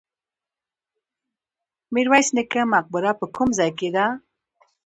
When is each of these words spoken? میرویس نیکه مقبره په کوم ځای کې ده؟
میرویس 1.93 2.27
نیکه 2.35 2.61
مقبره 2.73 3.11
په 3.19 3.25
کوم 3.35 3.49
ځای 3.57 3.71
کې 3.79 3.89
ده؟ 3.95 4.05